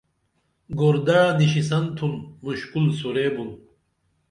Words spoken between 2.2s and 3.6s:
مُشکُل سُرے بُن